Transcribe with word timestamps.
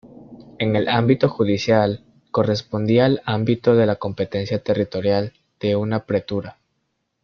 En 0.57 0.75
el 0.75 0.89
ámbito 0.89 1.29
judicial 1.29 2.03
correspondía 2.31 3.05
al 3.05 3.21
ámbito 3.23 3.75
de 3.75 3.95
competencia 3.99 4.57
territorial 4.63 5.33
de 5.59 5.75
una 5.75 6.05
pretura. 6.07 6.57